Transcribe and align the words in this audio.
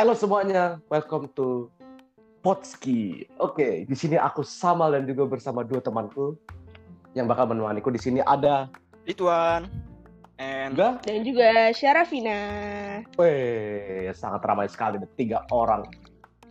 Halo 0.00 0.16
semuanya, 0.16 0.80
welcome 0.88 1.28
to 1.36 1.68
Potski. 2.40 3.28
Oke, 3.36 3.84
di 3.84 3.92
sini 3.92 4.16
aku 4.16 4.40
sama 4.40 4.88
dan 4.88 5.04
juga 5.04 5.28
bersama 5.28 5.60
dua 5.60 5.84
temanku 5.84 6.40
yang 7.12 7.28
bakal 7.28 7.52
menemaniku. 7.52 7.92
Di 7.92 8.00
sini 8.00 8.24
ada 8.24 8.72
Rituan 9.04 9.68
and? 10.40 10.80
Dan 11.04 11.20
juga 11.20 11.68
Syarafina. 11.76 12.40
Weh, 13.20 14.08
sangat 14.16 14.40
ramai 14.40 14.72
sekali. 14.72 14.96
Ada 14.96 15.08
tiga 15.20 15.44
orang 15.52 15.84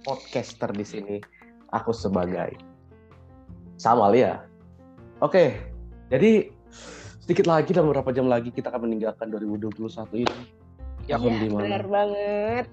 podcaster 0.05 0.69
di 0.69 0.85
sini. 0.85 1.17
Aku 1.73 1.89
sebagai 1.89 2.53
sama 3.81 4.13
Lia. 4.13 4.45
Oke, 5.25 5.57
jadi 6.13 6.53
sedikit 7.25 7.49
lagi 7.49 7.73
dalam 7.73 7.89
beberapa 7.89 8.13
jam 8.13 8.29
lagi 8.29 8.53
kita 8.53 8.69
akan 8.69 8.85
meninggalkan 8.85 9.33
2021 9.33 9.81
ini. 10.21 10.37
Ya, 11.09 11.17
mana? 11.17 11.49
benar 11.49 11.85
banget. 11.89 12.69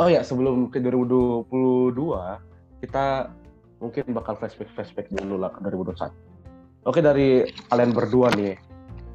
Oh 0.00 0.08
ya, 0.08 0.24
sebelum 0.24 0.72
ke 0.72 0.80
2022, 0.80 1.92
kita 2.80 3.28
mungkin 3.84 4.04
bakal 4.16 4.40
flashback-flashback 4.40 5.12
dulu 5.12 5.36
lah 5.36 5.52
ke 5.52 5.60
2021. 5.60 6.08
Oke, 6.88 7.04
dari 7.04 7.44
kalian 7.68 7.92
berdua 7.92 8.32
nih, 8.32 8.56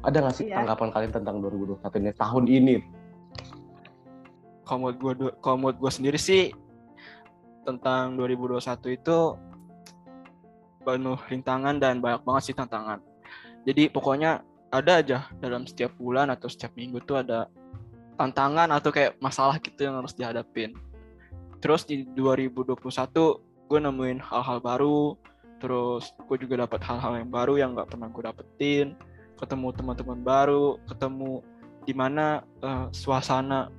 ada 0.06 0.22
nggak 0.22 0.34
sih 0.38 0.46
Iya. 0.46 0.62
tanggapan 0.62 0.94
kalian 0.94 1.12
tentang 1.12 1.42
2021 1.42 1.98
ini, 1.98 2.10
tahun 2.14 2.44
ini? 2.46 2.76
kalau 4.66 4.90
gue 4.90 5.30
kalau 5.38 5.56
menurut 5.62 5.78
gue 5.78 5.92
sendiri 5.94 6.18
sih 6.18 6.50
tentang 7.62 8.18
2021 8.18 8.98
itu 8.98 9.18
penuh 10.82 11.18
rintangan 11.30 11.78
dan 11.78 12.02
banyak 12.02 12.22
banget 12.26 12.42
sih 12.50 12.54
tantangan. 12.54 12.98
Jadi 13.62 13.90
pokoknya 13.90 14.42
ada 14.74 15.02
aja 15.02 15.30
dalam 15.38 15.66
setiap 15.70 15.94
bulan 15.98 16.34
atau 16.34 16.50
setiap 16.50 16.74
minggu 16.74 16.98
tuh 17.06 17.22
ada 17.22 17.46
tantangan 18.18 18.70
atau 18.74 18.90
kayak 18.90 19.14
masalah 19.22 19.58
gitu 19.62 19.86
yang 19.86 20.02
harus 20.02 20.14
dihadapin. 20.14 20.74
Terus 21.60 21.88
di 21.88 22.04
2021 22.14 22.76
gue 23.66 23.78
nemuin 23.82 24.20
hal-hal 24.22 24.58
baru, 24.62 25.16
terus 25.58 26.12
gue 26.28 26.36
juga 26.38 26.68
dapat 26.68 26.80
hal-hal 26.84 27.18
yang 27.18 27.30
baru 27.32 27.54
yang 27.58 27.70
nggak 27.74 27.90
pernah 27.90 28.08
gue 28.12 28.22
dapetin, 28.22 28.86
ketemu 29.40 29.68
teman-teman 29.74 30.20
baru, 30.22 30.78
ketemu 30.86 31.42
di 31.86 31.94
mana 31.96 32.42
eh, 32.62 32.86
suasana 32.92 33.72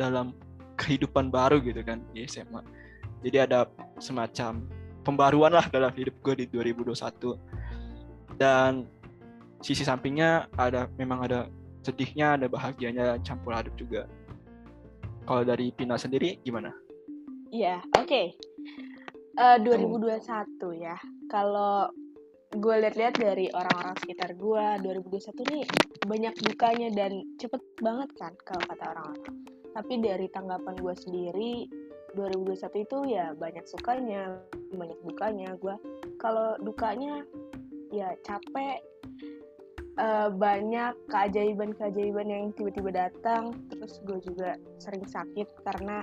dalam 0.00 0.34
kehidupan 0.76 1.30
baru 1.30 1.62
gitu 1.62 1.80
kan 1.86 2.02
di 2.12 2.26
SMA. 2.26 2.60
Jadi 3.24 3.36
ada 3.40 3.64
semacam 3.96 4.68
pembaruan 5.06 5.52
lah 5.54 5.66
dalam 5.70 5.92
hidup 5.94 6.16
gue 6.20 6.44
di 6.44 6.46
2021. 6.50 7.38
Dan 8.34 8.84
sisi 9.62 9.86
sampingnya 9.86 10.50
ada 10.58 10.90
memang 10.98 11.24
ada 11.24 11.48
sedihnya, 11.80 12.36
ada 12.36 12.46
bahagianya 12.50 13.16
campur 13.24 13.56
aduk 13.56 13.72
juga. 13.78 14.04
Kalau 15.24 15.40
dari 15.40 15.72
Pina 15.72 15.96
sendiri 15.96 16.36
gimana? 16.44 16.83
Iya, 17.54 17.78
oke. 17.94 18.22
Eh, 19.38 19.58
2021 19.62 20.74
ya. 20.74 20.98
Kalau 21.30 21.86
gue 22.50 22.74
lihat-lihat 22.82 23.14
dari 23.14 23.46
orang-orang 23.54 23.94
sekitar 24.02 24.34
gue, 24.34 24.66
2021 24.82 25.54
ini 25.54 25.62
banyak 26.02 26.34
dukanya 26.42 26.90
dan 26.90 27.22
cepet 27.38 27.62
banget 27.78 28.10
kan 28.18 28.34
kalau 28.42 28.62
kata 28.66 28.84
orang-orang. 28.98 29.34
Tapi 29.70 29.94
dari 30.02 30.26
tanggapan 30.34 30.74
gue 30.82 30.94
sendiri, 30.98 31.52
2021 32.18 32.82
itu 32.90 32.98
ya 33.14 33.30
banyak 33.38 33.62
sukanya, 33.70 34.34
banyak 34.74 34.98
dukanya. 35.06 35.54
Gue 35.54 35.78
kalau 36.18 36.58
dukanya 36.58 37.22
ya 37.94 38.18
capek, 38.26 38.82
eh, 40.02 40.28
banyak 40.34 40.94
keajaiban-keajaiban 41.06 42.26
yang 42.26 42.50
tiba-tiba 42.58 42.90
datang. 43.06 43.54
Terus 43.70 44.02
gue 44.02 44.18
juga 44.26 44.58
sering 44.82 45.06
sakit 45.06 45.62
karena 45.62 46.02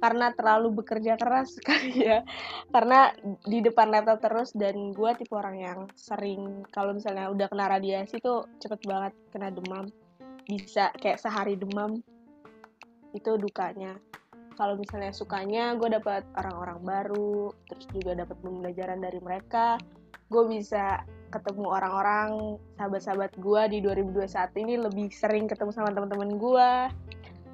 karena 0.00 0.32
terlalu 0.32 0.82
bekerja 0.82 1.20
keras 1.20 1.60
sekali 1.60 1.92
ya. 2.10 2.24
Karena 2.72 3.12
di 3.44 3.60
depan 3.60 3.92
laptop 3.92 4.24
terus 4.24 4.50
dan 4.56 4.96
gue 4.96 5.10
tipe 5.20 5.36
orang 5.36 5.56
yang 5.60 5.78
sering 5.94 6.64
kalau 6.72 6.96
misalnya 6.96 7.28
udah 7.28 7.46
kena 7.52 7.68
radiasi 7.68 8.18
tuh 8.18 8.48
cepet 8.58 8.80
banget 8.88 9.12
kena 9.30 9.52
demam. 9.52 9.86
Bisa 10.48 10.90
kayak 10.98 11.20
sehari 11.20 11.54
demam. 11.54 12.00
Itu 13.12 13.36
dukanya. 13.36 14.00
Kalau 14.56 14.76
misalnya 14.76 15.12
sukanya 15.12 15.76
gue 15.76 15.88
dapat 15.88 16.24
orang-orang 16.36 16.80
baru 16.82 17.52
terus 17.68 17.86
juga 17.92 18.16
dapat 18.16 18.36
pembelajaran 18.40 18.98
dari 19.04 19.20
mereka. 19.20 19.76
Gue 20.32 20.48
bisa 20.48 21.04
ketemu 21.30 21.70
orang-orang 21.70 22.58
sahabat-sahabat 22.74 23.38
gue 23.38 23.62
di 23.70 23.78
2021 23.86 24.50
ini 24.66 24.74
lebih 24.82 25.08
sering 25.14 25.46
ketemu 25.46 25.70
sama 25.70 25.94
teman-teman 25.94 26.34
gue 26.36 26.70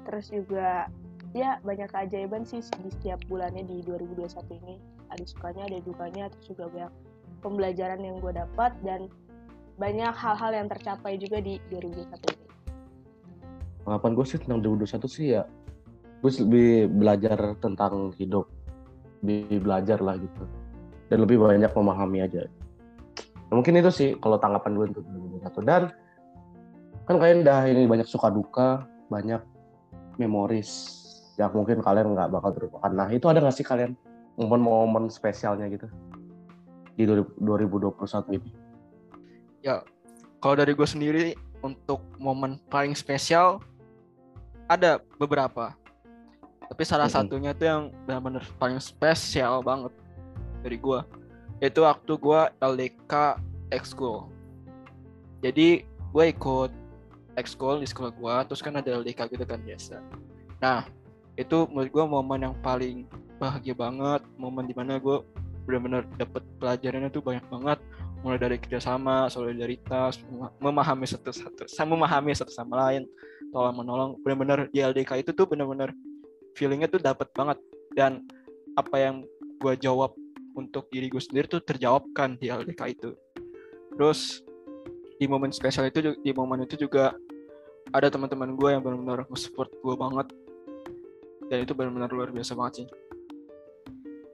terus 0.09 0.33
juga 0.33 0.89
ya 1.35 1.59
banyak 1.63 1.89
keajaiban 1.91 2.47
sih 2.47 2.63
di 2.83 2.89
setiap 2.91 3.19
bulannya 3.27 3.65
di 3.67 3.83
2021 3.83 4.59
ini. 4.63 4.75
Ada 5.11 5.23
sukanya 5.23 5.67
ada 5.67 5.79
dukanya 5.83 6.23
terus 6.31 6.45
juga 6.55 6.67
banyak 6.71 6.91
pembelajaran 7.41 7.99
yang 8.03 8.15
gue 8.19 8.33
dapat 8.35 8.71
dan 8.83 9.11
banyak 9.77 10.13
hal-hal 10.13 10.51
yang 10.51 10.67
tercapai 10.67 11.21
juga 11.21 11.37
di 11.39 11.61
2021 11.69 12.33
ini. 12.33 12.47
Tanggapan 13.87 14.11
gue 14.17 14.25
sih 14.27 14.39
tentang 14.41 14.59
2021 14.65 15.07
sih 15.07 15.27
ya, 15.37 15.43
gue 16.19 16.31
lebih 16.43 16.91
belajar 16.91 17.55
tentang 17.61 18.11
hidup, 18.19 18.51
lebih 19.23 19.63
belajar 19.63 20.01
lah 20.03 20.19
gitu, 20.19 20.43
dan 21.07 21.17
lebih 21.23 21.39
banyak 21.39 21.71
memahami 21.71 22.19
aja. 22.25 22.51
Nah, 23.47 23.53
mungkin 23.63 23.79
itu 23.79 23.91
sih 23.93 24.09
kalau 24.19 24.35
tanggapan 24.35 24.75
gue 24.75 24.85
untuk 24.91 25.03
2021 25.07 25.63
dan 25.63 25.83
kan 27.07 27.15
kalian 27.15 27.47
udah 27.47 27.59
ini 27.71 27.87
banyak 27.87 28.07
suka 28.09 28.27
duka, 28.27 28.83
banyak 29.07 29.39
memoris 30.19 30.97
yang 31.37 31.53
mungkin 31.53 31.85
kalian 31.85 32.17
nggak 32.17 32.33
bakal 32.33 32.49
terlupakan. 32.51 32.91
Nah 32.91 33.07
itu 33.13 33.29
ada 33.29 33.39
nggak 33.39 33.55
sih 33.55 33.65
kalian 33.65 33.93
momen-momen 34.37 35.09
spesialnya 35.13 35.69
gitu 35.69 35.85
di 36.97 37.05
2021 37.05 37.93
ini? 38.41 38.49
Kalau 40.37 40.53
dari 40.53 40.73
gue 40.73 40.87
sendiri 40.87 41.25
untuk 41.65 42.01
momen 42.21 42.61
paling 42.69 42.93
spesial 42.93 43.61
ada 44.69 45.01
beberapa. 45.17 45.73
Tapi 46.67 46.83
salah 46.85 47.09
satunya 47.09 47.55
tuh 47.57 47.65
yang 47.65 47.83
benar-benar 48.05 48.45
paling 48.61 48.81
spesial 48.81 49.61
banget 49.65 49.93
dari 50.61 50.77
gue. 50.77 50.99
Itu 51.57 51.85
waktu 51.85 52.11
gue 52.17 52.41
LDK 52.61 53.41
ekskul. 53.73 54.29
Jadi 55.41 55.85
gue 55.85 56.25
ikut 56.33 56.71
ekskul 57.37 57.81
di 57.81 57.87
sekolah 57.89 58.11
gue, 58.13 58.35
terus 58.49 58.61
kan 58.61 58.77
ada 58.77 58.89
LDK 59.01 59.29
gitu 59.33 59.45
kan 59.45 59.61
biasa. 59.61 60.01
Nah, 60.61 60.85
itu 61.37 61.69
menurut 61.69 61.89
gue 61.93 62.05
momen 62.09 62.39
yang 62.49 62.55
paling 62.65 63.05
bahagia 63.37 63.77
banget, 63.77 64.25
momen 64.41 64.65
di 64.65 64.73
mana 64.73 64.97
gue 64.97 65.21
benar-benar 65.69 66.09
dapet 66.17 66.41
pelajarannya 66.57 67.09
tuh 67.13 67.21
banyak 67.21 67.45
banget, 67.53 67.79
mulai 68.25 68.41
dari 68.41 68.57
kerjasama, 68.57 69.29
solidaritas, 69.29 70.17
mema- 70.25 70.53
memahami 70.57 71.05
satu 71.05 71.29
satu, 71.29 71.69
sama 71.69 71.93
memahami 71.93 72.33
satu 72.33 72.49
sama 72.49 72.89
lain, 72.89 73.05
tolong 73.53 73.77
menolong, 73.77 74.11
benar-benar 74.25 74.65
di 74.73 74.81
LDK 74.81 75.21
itu 75.21 75.31
tuh 75.37 75.45
benar-benar 75.45 75.93
feelingnya 76.57 76.89
tuh 76.89 76.97
dapet 76.97 77.29
banget. 77.37 77.61
Dan 77.93 78.25
apa 78.73 78.95
yang 78.97 79.25
gue 79.61 79.73
jawab 79.77 80.17
untuk 80.57 80.89
diri 80.89 81.09
gue 81.13 81.21
sendiri 81.21 81.45
tuh 81.45 81.61
terjawabkan 81.61 82.41
di 82.41 82.49
LDK 82.49 82.81
itu. 82.97 83.13
Terus 83.93 84.41
di 85.17 85.25
momen 85.29 85.53
spesial 85.53 85.89
itu 85.89 86.17
di 86.17 86.31
momen 86.33 86.65
itu 86.65 86.77
juga 86.77 87.13
ada 87.93 88.09
teman-teman 88.09 88.57
gue 88.57 88.69
yang 88.73 88.81
benar-benar 88.81 89.25
nge-support 89.29 89.69
gue 89.81 89.95
banget 89.97 90.27
dan 91.47 91.63
itu 91.63 91.71
benar-benar 91.71 92.11
luar 92.11 92.29
biasa 92.31 92.53
banget 92.55 92.83
sih. 92.83 92.87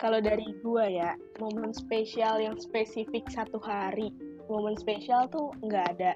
kalau 0.04 0.20
dari 0.20 0.52
gue 0.60 1.00
ya 1.00 1.16
momen 1.40 1.72
spesial 1.72 2.36
yang 2.44 2.60
spesifik 2.60 3.24
satu 3.32 3.56
hari. 3.64 4.12
Momen 4.52 4.76
spesial 4.76 5.32
tuh 5.32 5.56
nggak 5.64 5.86
ada. 5.96 6.12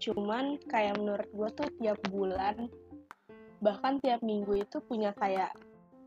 Cuman 0.00 0.56
kayak 0.64 0.96
menurut 0.96 1.28
gue 1.28 1.48
tuh 1.60 1.68
tiap 1.76 2.00
bulan 2.08 2.72
bahkan 3.62 4.00
tiap 4.02 4.24
minggu 4.24 4.64
itu 4.64 4.80
punya 4.88 5.12
kayak 5.20 5.52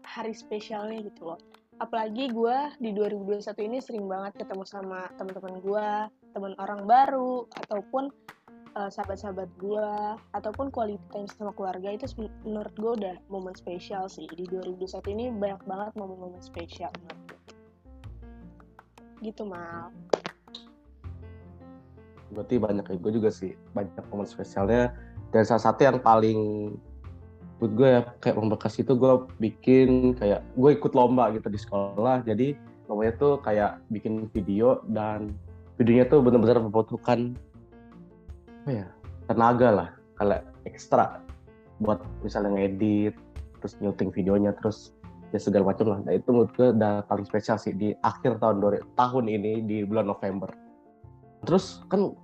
hari 0.02 0.34
spesialnya 0.34 1.06
gitu 1.06 1.30
loh. 1.34 1.40
Apalagi 1.78 2.32
gue 2.34 2.58
di 2.82 2.90
2021 2.96 3.54
ini 3.68 3.78
sering 3.80 4.10
banget 4.10 4.42
ketemu 4.44 4.66
sama 4.68 5.08
teman-teman 5.16 5.62
gue 5.64 5.90
teman 6.36 6.54
orang 6.60 6.84
baru 6.84 7.48
ataupun 7.64 8.12
eh, 8.76 8.90
sahabat-sahabat 8.92 9.50
gue 9.58 9.90
ataupun 10.36 10.70
quality 10.72 11.02
time 11.16 11.28
sama 11.32 11.56
keluarga 11.56 11.96
itu 11.96 12.06
menurut 12.44 12.76
gue 12.76 12.92
udah 13.04 13.16
momen 13.32 13.56
spesial 13.56 14.12
sih 14.12 14.28
di 14.36 14.46
2021 14.48 15.16
ini 15.16 15.26
banyak 15.32 15.62
banget 15.64 15.92
momen-momen 15.96 16.44
spesial 16.44 16.92
menurut 17.00 17.24
gitu 19.24 19.48
mal 19.48 19.90
Berarti 22.34 22.60
banyak 22.60 22.86
ya, 22.90 22.96
gue 23.00 23.12
juga 23.16 23.30
sih 23.32 23.56
banyak 23.72 24.04
momen 24.12 24.28
spesialnya. 24.28 24.92
Dan 25.32 25.48
salah 25.48 25.72
satu 25.72 25.88
yang 25.88 25.98
paling 26.04 26.74
buat 27.56 27.72
gue 27.72 27.88
ya 27.88 28.02
kayak 28.20 28.36
membekas 28.36 28.76
itu 28.76 28.92
gue 29.00 29.14
bikin 29.40 30.20
kayak 30.20 30.44
gue 30.60 30.70
ikut 30.76 30.92
lomba 30.92 31.32
gitu 31.32 31.48
di 31.48 31.60
sekolah. 31.60 32.28
Jadi 32.28 32.58
lombanya 32.92 33.14
tuh 33.16 33.34
kayak 33.40 33.80
bikin 33.88 34.28
video 34.36 34.84
dan 34.92 35.32
videonya 35.80 36.06
tuh 36.12 36.20
benar-benar 36.20 36.60
membutuhkan 36.60 37.40
apa 38.66 38.82
ya? 38.82 38.90
Tenaga 39.30 39.70
lah, 39.70 39.90
kalau 40.18 40.42
ekstra 40.66 41.22
buat 41.78 42.02
misalnya 42.26 42.58
ngedit 42.58 43.14
terus 43.62 43.78
nyuting 43.78 44.10
videonya 44.10 44.58
terus 44.58 44.90
ya 45.30 45.38
segala 45.38 45.70
macam 45.70 45.94
lah. 45.94 46.00
Nah 46.02 46.18
itu 46.18 46.34
menurut 46.34 46.50
gue 46.58 46.74
udah 46.74 47.06
paling 47.06 47.30
spesial 47.30 47.62
sih 47.62 47.78
di 47.78 47.94
akhir 48.02 48.42
tahun 48.42 48.66
tahun 48.98 49.26
ini 49.30 49.70
di 49.70 49.86
bulan 49.86 50.10
November. 50.10 50.50
Terus 51.46 51.86
kan 51.94 52.18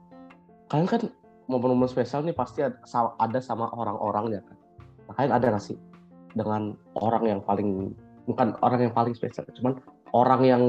kalian 0.74 0.90
kan 0.90 1.02
momen-momen 1.46 1.86
spesial 1.86 2.26
nih 2.26 2.34
pasti 2.34 2.66
ada, 2.66 3.38
sama 3.38 3.70
orang-orangnya 3.78 4.42
kan. 4.42 4.58
Nah, 5.06 5.14
kalian 5.14 5.34
ada 5.38 5.46
nggak 5.54 5.62
sih 5.62 5.78
dengan 6.34 6.74
orang 6.98 7.38
yang 7.38 7.40
paling 7.46 7.94
bukan 8.26 8.58
orang 8.66 8.90
yang 8.90 8.94
paling 8.98 9.14
spesial 9.14 9.46
cuman 9.62 9.78
orang 10.10 10.42
yang 10.42 10.64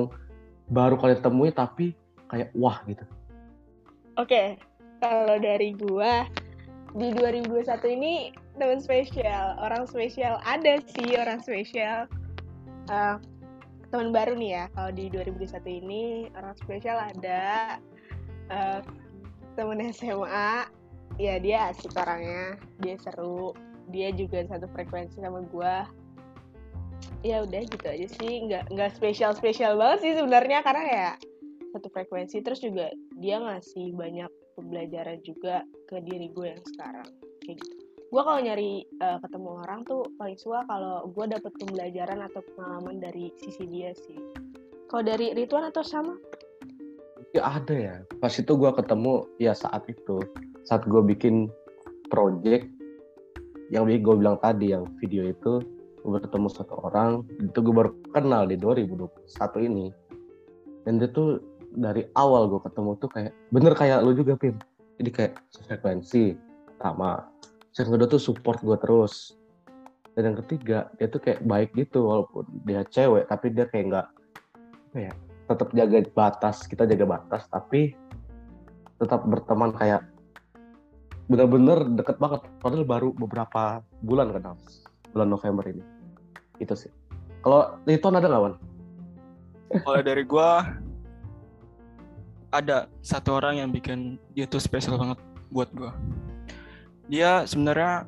baru 0.69 1.01
kalian 1.01 1.25
temui 1.25 1.49
tapi 1.49 1.97
kayak 2.29 2.53
wah 2.53 2.77
gitu? 2.85 3.09
Oke. 4.21 4.61
Kalau 5.03 5.37
dari 5.43 5.75
gua 5.75 6.31
di 6.95 7.11
2021 7.11 7.67
ini 7.99 8.15
teman 8.55 8.79
spesial. 8.79 9.59
Orang 9.59 9.91
spesial 9.91 10.39
ada 10.47 10.79
sih 10.95 11.19
orang 11.19 11.43
spesial. 11.43 12.07
Uh, 12.87 13.19
teman 13.91 14.15
baru 14.15 14.39
nih 14.39 14.51
ya 14.57 14.65
kalau 14.73 14.91
di 14.95 15.11
2021 15.13 15.83
ini 15.85 16.05
orang 16.39 16.57
spesial 16.57 16.97
ada 16.97 17.77
uh, 18.49 18.81
temen 19.59 19.85
SMA 19.93 20.65
ya 21.21 21.37
dia 21.43 21.75
asik 21.75 21.93
orangnya 21.99 22.57
dia 22.79 22.95
seru. 23.03 23.53
Dia 23.91 24.15
juga 24.15 24.47
satu 24.47 24.71
frekuensi 24.71 25.19
sama 25.19 25.43
gue 25.51 25.77
ya 27.27 27.43
udah 27.43 27.61
gitu 27.67 27.87
aja 27.91 28.07
sih. 28.21 28.47
Nggak 28.47 28.71
nggak 28.71 28.91
spesial 28.95 29.35
spesial 29.35 29.75
banget 29.75 29.99
sih 30.07 30.13
sebenarnya 30.15 30.63
karena 30.63 30.85
ya 30.87 31.11
satu 31.75 31.89
frekuensi. 31.91 32.39
Terus 32.41 32.63
juga 32.63 32.93
dia 33.19 33.43
ngasih 33.43 33.93
banyak 33.97 34.42
pembelajaran 34.57 35.19
juga 35.25 35.65
ke 35.89 36.01
diri 36.05 36.31
gue 36.33 36.47
yang 36.53 36.63
sekarang. 36.75 37.09
Kayak 37.45 37.61
gitu. 37.65 37.83
Gue 38.13 38.21
kalau 38.21 38.41
nyari 38.45 38.85
uh, 39.01 39.17
ketemu 39.25 39.49
orang 39.65 39.81
tuh 39.89 40.05
paling 40.21 40.37
suka 40.37 40.69
kalau 40.69 41.09
gue 41.09 41.25
dapet 41.33 41.53
pembelajaran 41.57 42.21
atau 42.21 42.45
pengalaman 42.53 43.01
dari 43.01 43.33
sisi 43.41 43.65
dia 43.65 43.97
sih. 43.97 44.21
Kalau 44.93 45.01
dari 45.01 45.33
Rituan 45.33 45.73
atau 45.73 45.81
sama? 45.81 46.21
Ya 47.33 47.49
ada 47.49 47.73
ya. 47.73 47.97
Pas 48.21 48.37
itu 48.37 48.53
gue 48.53 48.69
ketemu 48.77 49.25
ya 49.41 49.57
saat 49.57 49.89
itu 49.89 50.21
saat 50.69 50.85
gue 50.85 51.01
bikin 51.01 51.49
project 52.13 52.69
yang 53.73 53.89
gue 53.89 54.15
bilang 54.21 54.37
tadi 54.45 54.77
yang 54.77 54.85
video 55.01 55.33
itu 55.33 55.65
gue 56.05 56.11
bertemu 56.13 56.49
satu 56.53 56.85
orang 56.85 57.25
itu 57.41 57.57
gue 57.65 57.73
baru 57.73 57.97
kenal 58.13 58.45
di 58.45 58.61
2021 58.61 59.09
ini. 59.73 59.89
Dan 60.85 61.01
dia 61.01 61.09
tuh 61.09 61.41
dari 61.73 62.05
awal 62.15 62.49
gue 62.53 62.61
ketemu 62.63 62.91
tuh 63.01 63.11
kayak 63.11 63.33
bener 63.51 63.73
kayak 63.73 64.05
lu 64.05 64.13
juga 64.13 64.37
Pim. 64.37 64.57
Jadi 65.01 65.11
kayak 65.11 65.35
frekuensi 65.67 66.37
pertama 66.69 67.27
yang 67.73 67.89
kedua 67.89 68.09
tuh 68.09 68.23
support 68.23 68.61
gue 68.61 68.77
terus. 68.81 69.37
Dan 70.13 70.33
yang 70.33 70.39
ketiga 70.45 70.93
dia 71.01 71.09
tuh 71.09 71.25
kayak 71.25 71.41
baik 71.49 71.73
gitu 71.73 72.05
walaupun 72.05 72.45
dia 72.69 72.85
cewek 72.85 73.25
tapi 73.33 73.49
dia 73.49 73.65
kayak 73.65 73.85
nggak 73.89 74.07
ya 74.93 75.13
tetap 75.49 75.73
jaga 75.73 76.05
batas 76.13 76.69
kita 76.69 76.85
jaga 76.85 77.17
batas 77.17 77.49
tapi 77.49 77.97
tetap 79.01 79.25
berteman 79.25 79.73
kayak 79.73 80.05
bener-bener 81.33 81.89
deket 81.97 82.21
banget. 82.21 82.45
Padahal 82.61 82.85
baru 82.85 83.09
beberapa 83.17 83.81
bulan 84.05 84.37
kenal 84.37 84.55
bulan 85.17 85.29
November 85.33 85.65
ini. 85.65 85.85
Itu 86.61 86.77
sih. 86.77 86.93
Kalau 87.41 87.81
itu 87.89 88.05
ada 88.05 88.21
nggak 88.21 88.43
Wan? 88.43 88.55
Kalau 89.81 90.01
dari 90.05 90.23
gue 90.29 90.51
ada 92.53 92.87
satu 93.01 93.41
orang 93.41 93.65
yang 93.65 93.73
bikin 93.73 94.21
dia 94.37 94.45
tuh 94.45 94.61
spesial 94.61 95.01
banget 95.01 95.19
buat 95.49 95.73
gue. 95.73 95.93
Dia 97.09 97.49
sebenarnya 97.49 98.05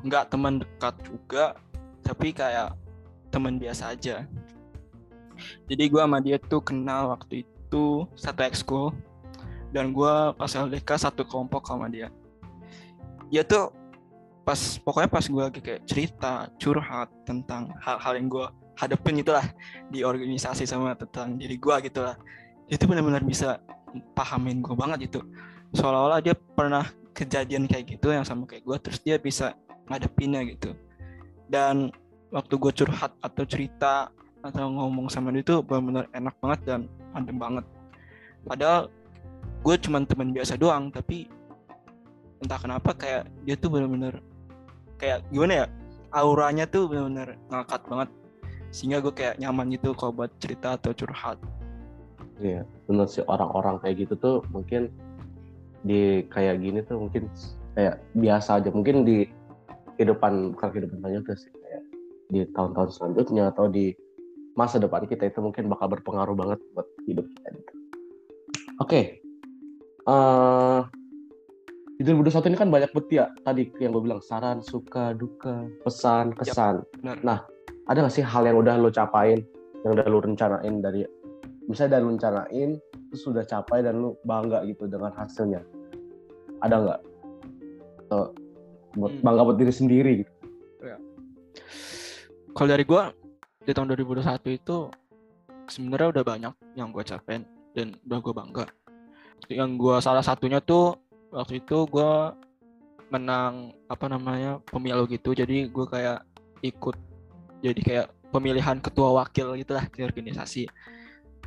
nggak 0.00 0.32
teman 0.32 0.64
dekat 0.64 0.94
juga, 1.04 1.44
tapi 2.00 2.32
kayak 2.32 2.72
teman 3.28 3.60
biasa 3.60 3.92
aja. 3.92 4.24
Jadi 5.68 5.84
gue 5.92 6.00
sama 6.00 6.18
dia 6.24 6.40
tuh 6.40 6.64
kenal 6.64 7.12
waktu 7.12 7.44
itu 7.44 8.08
satu 8.16 8.40
ekskul 8.40 8.86
dan 9.74 9.92
gue 9.92 10.14
pas 10.38 10.48
LDK 10.48 10.90
satu 10.96 11.26
kelompok 11.28 11.68
sama 11.68 11.92
dia. 11.92 12.08
Dia 13.28 13.44
tuh 13.44 13.74
pas 14.44 14.78
pokoknya 14.80 15.08
pas 15.08 15.24
gue 15.24 15.44
kayak 15.60 15.82
cerita 15.88 16.48
curhat 16.60 17.08
tentang 17.24 17.72
hal-hal 17.80 18.12
yang 18.16 18.28
gue 18.28 18.46
hadapin 18.76 19.18
itulah 19.18 19.44
di 19.88 20.04
organisasi 20.04 20.68
sama 20.68 20.92
tentang 20.94 21.40
diri 21.40 21.56
gue 21.56 21.74
gitu 21.88 22.04
tuh 22.72 22.88
benar-benar 22.88 23.22
bisa 23.22 23.60
pahamin 24.16 24.64
gue 24.64 24.74
banget 24.74 25.10
gitu 25.10 25.22
seolah-olah 25.74 26.22
dia 26.22 26.34
pernah 26.34 26.86
kejadian 27.14 27.66
kayak 27.66 27.98
gitu 27.98 28.14
yang 28.14 28.26
sama 28.26 28.46
kayak 28.46 28.62
gue 28.66 28.76
terus 28.82 28.98
dia 29.02 29.18
bisa 29.18 29.54
ngadepinnya 29.90 30.42
gitu. 30.46 30.72
Dan 31.50 31.94
waktu 32.34 32.54
gue 32.58 32.72
curhat 32.72 33.14
atau 33.22 33.44
cerita 33.46 34.10
atau 34.44 34.66
ngomong 34.68 35.08
sama 35.08 35.34
dia 35.34 35.46
tuh 35.46 35.62
benar-benar 35.62 36.10
enak 36.14 36.34
banget 36.42 36.60
dan 36.66 36.80
adem 37.14 37.36
banget. 37.38 37.64
Padahal 38.44 38.90
gue 39.64 39.74
cuma 39.80 40.02
teman 40.04 40.34
biasa 40.34 40.58
doang 40.58 40.90
tapi 40.94 41.30
entah 42.42 42.60
kenapa 42.60 42.92
kayak 42.92 43.30
dia 43.46 43.56
tuh 43.56 43.72
benar-benar 43.72 44.20
kayak 45.00 45.24
gimana 45.32 45.64
ya 45.64 45.66
auranya 46.12 46.64
tuh 46.68 46.90
benar-benar 46.90 47.38
ngangkat 47.50 47.82
banget. 47.86 48.10
Sehingga 48.74 48.98
gue 48.98 49.14
kayak 49.14 49.38
nyaman 49.38 49.70
gitu 49.70 49.94
kalau 49.94 50.10
buat 50.10 50.30
cerita 50.42 50.74
atau 50.74 50.90
curhat 50.90 51.38
Iya, 52.42 52.66
benar 52.90 53.06
sih 53.06 53.22
orang-orang 53.30 53.78
kayak 53.78 54.06
gitu 54.06 54.14
tuh 54.18 54.36
mungkin 54.50 54.90
di 55.86 56.26
kayak 56.32 56.64
gini 56.64 56.82
tuh 56.82 57.06
mungkin 57.06 57.30
kayak 57.78 58.02
biasa 58.18 58.58
aja. 58.62 58.70
Mungkin 58.74 59.06
di 59.06 59.28
kehidupan 59.94 60.58
bukan 60.58 60.68
kehidupan 60.74 60.98
selanjutnya 60.98 61.36
sih 61.38 61.50
kayak 61.54 61.82
di 62.32 62.40
tahun-tahun 62.50 62.90
selanjutnya 62.90 63.54
atau 63.54 63.70
di 63.70 63.94
masa 64.58 64.78
depan 64.78 65.06
kita 65.06 65.30
itu 65.30 65.38
mungkin 65.42 65.70
bakal 65.70 65.90
berpengaruh 65.94 66.34
banget 66.34 66.58
buat 66.74 66.86
hidup 67.06 67.26
kita 67.26 67.48
gitu. 67.54 67.72
Oke, 68.82 68.90
okay. 68.90 69.04
uh, 70.10 70.82
di 71.94 72.02
2021 72.02 72.50
ini 72.50 72.58
kan 72.58 72.70
banyak 72.74 72.90
beti 72.90 73.22
ya 73.22 73.30
tadi 73.46 73.70
yang 73.78 73.94
gue 73.94 74.02
bilang 74.02 74.18
saran, 74.18 74.58
suka, 74.66 75.14
duka, 75.14 75.70
pesan, 75.86 76.34
kesan. 76.34 76.82
Yep, 77.06 77.22
nah, 77.22 77.46
ada 77.86 78.02
gak 78.02 78.14
sih 78.14 78.26
hal 78.26 78.42
yang 78.50 78.58
udah 78.58 78.74
lo 78.82 78.90
capain, 78.90 79.46
yang 79.86 79.94
udah 79.94 80.06
lo 80.10 80.18
rencanain 80.18 80.82
dari 80.82 81.06
misalnya 81.68 82.00
dan 82.00 82.04
rencanain 82.08 82.70
terus 83.10 83.22
sudah 83.24 83.44
capai 83.46 83.80
dan 83.80 84.00
lu 84.00 84.16
bangga 84.26 84.64
gitu 84.68 84.84
dengan 84.88 85.12
hasilnya. 85.16 85.64
Ada 86.60 86.76
nggak? 86.80 87.00
So, 88.10 88.16
buat 88.94 89.12
hmm. 89.18 89.24
bangga 89.24 89.42
buat 89.46 89.58
diri 89.58 89.72
sendiri 89.74 90.12
gitu. 90.24 90.32
Ya. 90.84 90.96
kalau 92.52 92.68
dari 92.68 92.84
gue 92.84 93.02
di 93.64 93.72
tahun 93.72 93.96
2021 93.96 94.60
itu 94.60 94.76
sebenarnya 95.72 96.08
udah 96.20 96.24
banyak 96.24 96.54
yang 96.76 96.92
gue 96.92 97.00
capain 97.00 97.42
dan 97.72 97.96
udah 98.04 98.18
gue 98.20 98.34
bangga. 98.36 98.66
Yang 99.48 99.70
gue 99.80 99.96
salah 100.04 100.24
satunya 100.24 100.60
tuh 100.60 101.00
waktu 101.32 101.64
itu 101.64 101.88
gue 101.88 102.12
menang 103.08 103.72
apa 103.88 104.06
namanya 104.08 104.60
pemilu 104.68 105.08
gitu. 105.08 105.32
Jadi 105.32 105.68
gue 105.68 105.86
kayak 105.88 106.22
ikut 106.64 106.96
jadi 107.64 107.80
kayak 107.80 108.06
pemilihan 108.28 108.76
ketua 108.82 109.24
wakil 109.24 109.56
gitu 109.56 109.72
lah 109.72 109.86
di 109.88 110.04
organisasi 110.04 110.66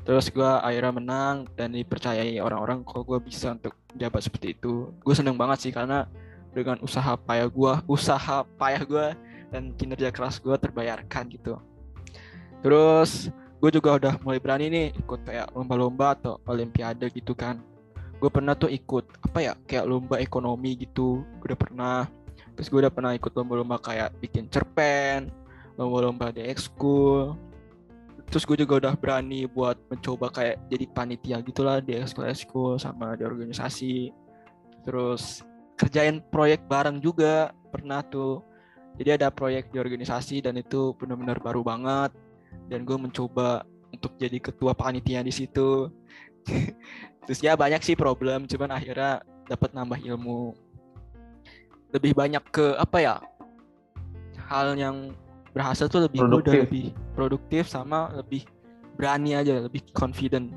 terus 0.03 0.29
gue 0.29 0.51
akhirnya 0.61 0.93
menang 0.93 1.35
dan 1.57 1.73
dipercayai 1.73 2.41
orang-orang 2.41 2.83
kalau 2.85 3.03
gue 3.05 3.19
bisa 3.21 3.53
untuk 3.55 3.73
jabat 3.97 4.21
seperti 4.25 4.53
itu. 4.57 4.93
Gue 5.01 5.13
seneng 5.15 5.37
banget 5.37 5.69
sih 5.69 5.71
karena 5.73 6.05
dengan 6.53 6.81
usaha 6.81 7.13
payah 7.15 7.47
gue 7.49 7.73
usaha 7.95 8.43
payah 8.57 8.83
gue 8.83 9.07
dan 9.53 9.71
kinerja 9.77 10.09
keras 10.11 10.37
gue 10.41 10.53
terbayarkan 10.57 11.31
gitu. 11.33 11.57
Terus 12.61 13.31
gue 13.57 13.69
juga 13.73 13.97
udah 13.97 14.13
mulai 14.21 14.39
berani 14.41 14.65
nih 14.69 14.87
ikut 15.01 15.25
kayak 15.25 15.53
lomba-lomba 15.57 16.17
atau 16.17 16.37
olimpiade 16.49 17.09
gitu 17.13 17.33
kan. 17.33 17.61
Gue 18.17 18.33
pernah 18.33 18.57
tuh 18.57 18.73
ikut 18.73 19.05
apa 19.29 19.39
ya 19.39 19.53
kayak 19.69 19.85
lomba 19.85 20.17
ekonomi 20.17 20.73
gitu. 20.77 21.21
Gue 21.41 21.53
udah 21.53 21.59
pernah. 21.59 21.99
Terus 22.57 22.73
gue 22.73 22.79
udah 22.81 22.93
pernah 22.93 23.13
ikut 23.13 23.31
lomba-lomba 23.37 23.77
kayak 23.77 24.17
bikin 24.17 24.49
cerpen 24.49 25.29
lomba-lomba 25.77 26.33
di 26.33 26.41
ekskul 26.41 27.37
terus 28.27 28.43
gue 28.43 28.59
juga 28.59 28.83
udah 28.83 28.93
berani 28.99 29.47
buat 29.47 29.79
mencoba 29.87 30.27
kayak 30.27 30.59
jadi 30.67 30.85
panitia 30.91 31.37
gitulah 31.39 31.79
di 31.79 31.95
ekskul 31.95 32.27
ekskul 32.27 32.71
sama 32.75 33.15
di 33.15 33.23
organisasi. 33.23 34.11
Terus 34.83 35.43
kerjain 35.79 36.19
proyek 36.27 36.67
bareng 36.67 36.99
juga 36.99 37.55
pernah 37.71 38.03
tuh. 38.03 38.43
Jadi 38.99 39.21
ada 39.21 39.31
proyek 39.31 39.71
di 39.71 39.77
organisasi 39.79 40.43
dan 40.43 40.59
itu 40.59 40.91
benar-benar 40.99 41.39
baru 41.39 41.63
banget. 41.63 42.11
Dan 42.67 42.83
gue 42.83 42.97
mencoba 42.99 43.63
untuk 43.95 44.19
jadi 44.19 44.43
ketua 44.43 44.75
panitia 44.75 45.23
di 45.23 45.31
situ. 45.31 45.87
Terus 47.27 47.39
ya 47.39 47.55
banyak 47.55 47.79
sih 47.83 47.95
problem 47.95 48.43
cuman 48.47 48.75
akhirnya 48.75 49.23
dapat 49.47 49.71
nambah 49.71 50.03
ilmu. 50.03 50.51
Lebih 51.95 52.11
banyak 52.11 52.43
ke 52.51 52.75
apa 52.75 52.97
ya 52.99 53.15
hal 54.47 54.75
yang 54.75 55.15
berhasil 55.57 55.89
tuh 55.89 56.05
lebih 56.05 56.21
produktif. 56.21 56.53
mudah 56.53 56.53
lebih 56.69 56.85
produktif 57.17 57.63
sama 57.65 58.13
lebih 58.13 58.45
berani 58.93 59.33
aja 59.33 59.65
lebih 59.65 59.81
confident 59.97 60.53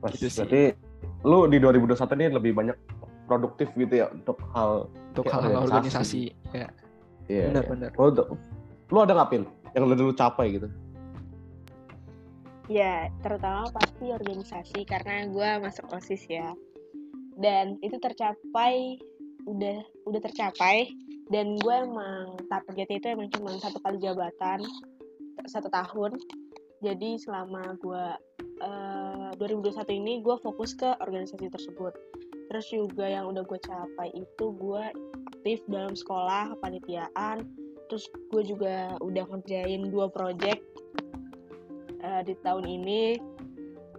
Mas, 0.00 0.16
gitu 0.16 0.32
sih. 0.32 0.40
Berarti 0.40 0.64
lu 1.28 1.44
di 1.52 1.60
2021 1.60 2.16
ini 2.16 2.26
lebih 2.32 2.52
banyak 2.56 2.76
produktif 3.28 3.68
gitu 3.76 3.94
ya 4.00 4.08
untuk 4.08 4.40
hal 4.56 4.88
untuk 5.12 5.28
hal, 5.28 5.40
-hal 5.44 5.68
organisasi 5.68 6.32
ya. 6.56 6.72
Iya. 7.28 7.52
Benar-benar. 7.52 7.92
Iya. 7.92 7.96
Kalau 8.00 8.08
untuk 8.16 8.26
lu 8.88 8.98
ada 9.04 9.14
ngapin 9.20 9.42
yang 9.76 9.82
udah 9.86 9.96
dulu 10.00 10.12
capai 10.16 10.56
gitu 10.56 10.68
Ya, 12.70 13.10
terutama 13.18 13.66
pasti 13.74 14.14
organisasi 14.14 14.86
karena 14.86 15.26
gue 15.26 15.50
masuk 15.58 15.90
OSIS 15.90 16.22
ya. 16.30 16.54
Dan 17.34 17.82
itu 17.82 17.98
tercapai, 17.98 18.94
udah 19.46 19.78
udah 20.08 20.20
tercapai. 20.20 20.90
Dan 21.30 21.54
gue 21.62 21.74
emang 21.74 22.34
targetnya 22.50 22.98
itu 22.98 23.08
emang 23.14 23.30
cuma 23.30 23.54
satu 23.62 23.78
kali 23.78 24.02
jabatan, 24.02 24.66
satu 25.46 25.70
tahun. 25.70 26.18
Jadi 26.82 27.22
selama 27.22 27.78
gue 27.78 28.04
uh, 28.66 29.30
2021 29.38 30.00
ini 30.00 30.12
gue 30.26 30.36
fokus 30.42 30.74
ke 30.74 30.90
organisasi 30.98 31.46
tersebut. 31.52 31.94
Terus 32.50 32.66
juga 32.66 33.06
yang 33.06 33.30
udah 33.30 33.46
gue 33.46 33.58
capai 33.62 34.10
itu 34.10 34.46
gue 34.58 34.84
aktif 35.38 35.62
dalam 35.70 35.94
sekolah, 35.94 36.58
kepanitiaan. 36.58 37.46
Terus 37.86 38.10
gue 38.34 38.42
juga 38.42 38.98
udah 38.98 39.24
ngerjain 39.30 39.86
dua 39.86 40.10
project 40.10 40.66
uh, 42.02 42.22
di 42.26 42.34
tahun 42.42 42.66
ini 42.66 43.20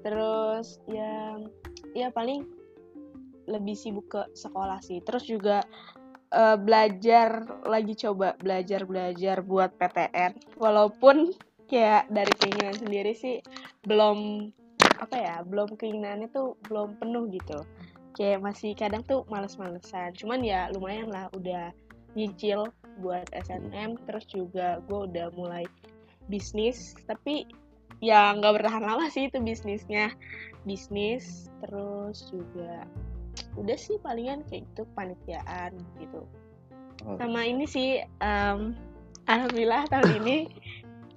terus 0.01 0.81
ya 0.89 1.37
ya 1.93 2.09
paling 2.09 2.45
lebih 3.49 3.73
sibuk 3.77 4.07
ke 4.11 4.21
sekolah 4.33 4.81
sih. 4.83 5.01
Terus 5.01 5.25
juga 5.25 5.63
uh, 6.31 6.57
belajar 6.57 7.45
lagi 7.67 7.93
coba 7.95 8.35
belajar 8.39 8.87
belajar 8.87 9.43
buat 9.43 9.75
PTN 9.75 10.57
walaupun 10.57 11.35
kayak 11.67 12.11
dari 12.11 12.33
keinginan 12.35 12.75
sendiri 12.75 13.13
sih 13.15 13.39
belum 13.87 14.51
apa 14.99 15.15
ya 15.15 15.35
belum 15.47 15.79
keinginannya 15.79 16.27
tuh 16.31 16.59
belum 16.67 16.99
penuh 16.99 17.31
gitu. 17.31 17.63
Kayak 18.11 18.43
masih 18.43 18.75
kadang 18.75 19.07
tuh 19.07 19.23
males-malesan. 19.31 20.11
Cuman 20.19 20.43
ya 20.43 20.67
lumayan 20.75 21.07
lah 21.07 21.31
udah 21.31 21.71
nyicil 22.11 22.67
buat 22.99 23.23
SNM 23.31 23.95
terus 24.03 24.27
juga 24.27 24.83
gue 24.85 25.07
udah 25.07 25.31
mulai 25.33 25.63
bisnis. 26.27 26.93
Tapi 27.07 27.47
ya 28.03 28.35
nggak 28.35 28.61
bertahan 28.61 28.83
lama 28.83 29.07
sih 29.07 29.31
itu 29.31 29.39
bisnisnya. 29.39 30.11
Bisnis 30.67 31.49
terus 31.63 32.29
juga 32.29 32.85
udah 33.59 33.77
sih 33.77 33.99
palingan 33.99 34.43
kayak 34.47 34.67
gitu 34.71 34.83
panitiaan 34.95 35.75
gitu. 35.99 36.23
Oh. 37.01 37.17
sama 37.17 37.41
ini 37.49 37.65
sih 37.65 37.97
um, 38.21 38.77
alhamdulillah 39.25 39.89
tahun 39.89 40.11
ini 40.21 40.37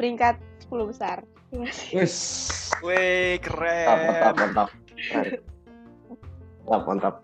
peringkat 0.00 0.40
10 0.68 0.90
besar. 0.90 1.18
Wis, 1.94 2.16
wih 2.82 3.38
keren. 3.38 3.86
Mantap, 3.86 4.34
mantap, 4.34 4.68
mantap, 6.66 6.82
mantap. 6.88 7.16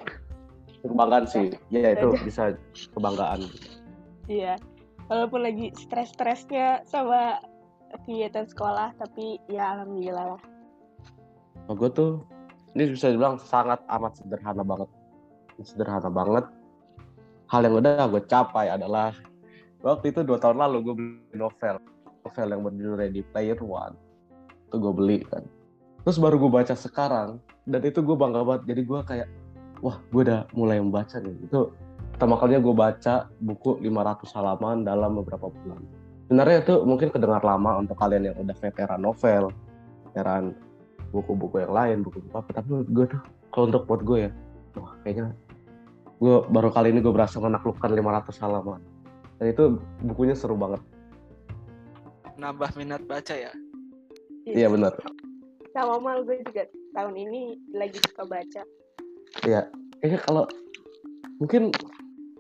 Kebanggaan 0.81 1.27
sih, 1.29 1.53
ya 1.69 1.93
itu 1.93 2.15
bisa 2.25 2.57
kebanggaan. 2.95 3.51
Iya, 4.31 4.57
walaupun 5.11 5.45
lagi 5.45 5.75
stres-stresnya 5.75 6.87
sama 6.87 7.43
kegiatan 8.07 8.47
sekolah 8.47 8.95
tapi 8.97 9.43
ya 9.51 9.77
alhamdulillah 9.77 10.39
lah. 10.39 10.43
Oh, 11.67 11.75
gue 11.75 11.91
tuh 11.91 12.23
ini 12.79 12.95
bisa 12.95 13.11
dibilang 13.11 13.37
sangat 13.43 13.83
amat 13.91 14.23
sederhana 14.23 14.63
banget 14.63 14.89
sederhana 15.65 16.09
banget. 16.09 16.45
Hal 17.51 17.67
yang 17.67 17.83
udah 17.83 18.07
gue 18.07 18.23
capai 18.31 18.71
adalah 18.71 19.11
waktu 19.83 20.15
itu 20.15 20.23
dua 20.23 20.39
tahun 20.39 20.61
lalu 20.61 20.77
gue 20.87 20.95
beli 20.95 21.37
novel. 21.37 21.83
Novel 22.21 22.47
yang 22.53 22.61
berjudul 22.63 22.95
Ready 23.01 23.23
Player 23.33 23.59
One. 23.65 23.97
Itu 24.71 24.77
gue 24.79 24.93
beli 24.95 25.19
kan. 25.27 25.43
Terus 26.07 26.17
baru 26.17 26.41
gue 26.41 26.51
baca 26.53 26.75
sekarang 26.77 27.43
dan 27.67 27.81
itu 27.85 28.01
gue 28.01 28.17
bangga 28.17 28.47
banget. 28.47 28.63
Jadi 28.71 28.83
gue 28.87 29.01
kayak 29.03 29.29
wah 29.85 29.97
gue 30.13 30.23
udah 30.25 30.47
mulai 30.55 30.79
membaca 30.79 31.17
nih. 31.19 31.37
Itu 31.45 31.75
pertama 32.17 32.37
kalinya 32.37 32.61
gue 32.61 32.75
baca 32.77 33.15
buku 33.41 33.81
500 33.83 34.37
halaman 34.37 34.77
dalam 34.85 35.19
beberapa 35.19 35.49
bulan. 35.49 35.83
Sebenarnya 36.31 36.63
itu 36.63 36.75
mungkin 36.87 37.11
kedengar 37.11 37.43
lama 37.43 37.83
untuk 37.83 37.99
kalian 37.99 38.31
yang 38.31 38.37
udah 38.39 38.55
veteran 38.55 39.03
novel, 39.03 39.51
veteran 40.07 40.55
buku-buku 41.11 41.67
yang 41.67 41.75
lain, 41.75 41.97
buku-buku 42.07 42.35
apa. 42.39 42.51
Tapi 42.63 42.87
gue 42.87 43.07
tuh, 43.11 43.21
kalau 43.51 43.67
untuk 43.67 43.83
buat 43.91 44.03
gue 44.07 44.19
ya, 44.29 44.31
wah 44.79 44.95
kayaknya 45.03 45.35
gue 46.21 46.35
baru 46.53 46.69
kali 46.69 46.93
ini 46.93 47.01
gue 47.01 47.11
berhasil 47.11 47.41
menaklukkan 47.41 47.91
500 47.91 48.43
halaman. 48.45 48.81
Dan 49.41 49.47
itu 49.57 49.65
bukunya 50.05 50.37
seru 50.37 50.55
banget. 50.55 50.85
Nambah 52.37 52.77
minat 52.77 53.01
baca 53.09 53.33
ya? 53.33 53.53
Iya 54.45 54.69
benar. 54.69 54.93
Sama 55.73 55.97
mal 55.97 56.21
gue 56.29 56.45
juga 56.45 56.69
tahun 56.93 57.17
ini 57.17 57.57
lagi 57.73 57.97
suka 58.05 58.29
baca. 58.29 58.63
Iya, 59.49 59.73
kayaknya 60.03 60.21
kalau 60.29 60.45
mungkin 61.41 61.73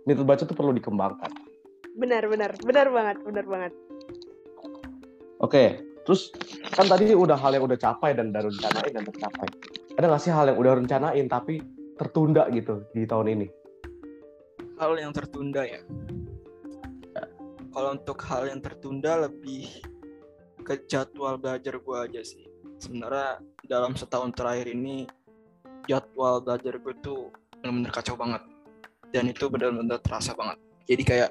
minat 0.04 0.24
baca 0.28 0.44
tuh 0.44 0.56
perlu 0.56 0.76
dikembangkan 0.76 1.32
benar 1.96 2.24
benar 2.30 2.50
benar 2.64 2.86
banget 2.88 3.16
benar 3.24 3.44
banget 3.48 3.72
oke 5.42 5.64
terus 6.08 6.32
kan 6.72 6.88
tadi 6.88 7.12
udah 7.12 7.36
hal 7.36 7.52
yang 7.56 7.64
udah 7.68 7.78
capai 7.80 8.16
dan 8.16 8.32
udah 8.32 8.48
rencanain 8.48 8.92
dan 8.94 9.04
tercapai 9.04 9.48
ada 10.00 10.06
nggak 10.08 10.22
sih 10.22 10.32
hal 10.32 10.48
yang 10.48 10.58
udah 10.58 10.72
rencanain 10.80 11.26
tapi 11.28 11.60
tertunda 12.00 12.48
gitu 12.54 12.84
di 12.96 13.04
tahun 13.04 13.36
ini 13.36 13.46
hal 14.80 14.96
yang 14.96 15.12
tertunda 15.12 15.60
ya, 15.68 15.84
kalau 17.76 18.00
untuk 18.00 18.16
hal 18.24 18.48
yang 18.48 18.64
tertunda 18.64 19.28
lebih 19.28 19.68
ke 20.64 20.80
jadwal 20.88 21.36
belajar 21.36 21.76
gue 21.76 21.96
aja 22.00 22.22
sih. 22.24 22.48
Sebenarnya 22.80 23.44
dalam 23.68 23.92
setahun 23.92 24.32
terakhir 24.32 24.72
ini 24.72 25.04
jadwal 25.84 26.40
belajar 26.40 26.80
gue 26.80 26.94
tuh 27.04 27.28
benar-benar 27.60 27.92
kacau 27.92 28.16
banget. 28.16 28.42
Dan 29.12 29.28
itu 29.28 29.52
benar-benar 29.52 30.00
terasa 30.00 30.32
banget. 30.32 30.56
Jadi 30.88 31.02
kayak 31.04 31.30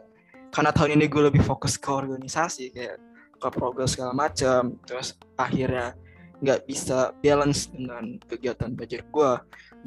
karena 0.54 0.72
tahun 0.74 0.98
ini 1.00 1.06
gue 1.10 1.24
lebih 1.30 1.42
fokus 1.46 1.78
ke 1.78 1.90
organisasi 1.90 2.74
kayak 2.74 2.98
ke 3.40 3.48
progres 3.54 3.96
segala 3.96 4.12
macam 4.12 4.76
terus 4.84 5.16
akhirnya 5.40 5.96
nggak 6.44 6.68
bisa 6.68 7.16
balance 7.24 7.72
dengan 7.72 8.20
kegiatan 8.28 8.76
belajar 8.76 9.06
gue 9.06 9.32